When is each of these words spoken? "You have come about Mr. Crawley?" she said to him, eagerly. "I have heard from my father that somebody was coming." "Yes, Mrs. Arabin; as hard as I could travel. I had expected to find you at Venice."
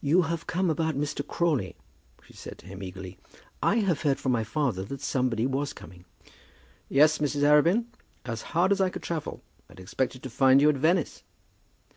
"You 0.00 0.22
have 0.22 0.48
come 0.48 0.68
about 0.68 0.96
Mr. 0.96 1.24
Crawley?" 1.24 1.76
she 2.24 2.32
said 2.32 2.58
to 2.58 2.66
him, 2.66 2.82
eagerly. 2.82 3.18
"I 3.62 3.76
have 3.76 4.02
heard 4.02 4.18
from 4.18 4.32
my 4.32 4.42
father 4.42 4.82
that 4.86 5.00
somebody 5.00 5.46
was 5.46 5.72
coming." 5.72 6.06
"Yes, 6.88 7.18
Mrs. 7.18 7.42
Arabin; 7.44 7.84
as 8.24 8.42
hard 8.58 8.72
as 8.72 8.80
I 8.80 8.90
could 8.90 9.04
travel. 9.04 9.42
I 9.68 9.74
had 9.74 9.78
expected 9.78 10.24
to 10.24 10.28
find 10.30 10.60
you 10.60 10.68
at 10.70 10.76
Venice." 10.76 11.22